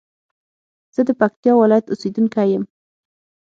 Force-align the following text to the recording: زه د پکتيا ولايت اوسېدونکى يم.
زه 0.95 1.01
د 1.07 1.09
پکتيا 1.21 1.53
ولايت 1.57 1.85
اوسېدونکى 1.87 2.45
يم. 2.53 2.63